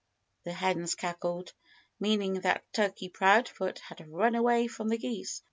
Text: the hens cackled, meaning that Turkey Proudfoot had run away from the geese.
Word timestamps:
the 0.45 0.51
hens 0.53 0.95
cackled, 0.95 1.53
meaning 1.99 2.39
that 2.41 2.63
Turkey 2.73 3.07
Proudfoot 3.07 3.77
had 3.77 4.09
run 4.11 4.33
away 4.33 4.65
from 4.65 4.89
the 4.89 4.97
geese. 4.97 5.39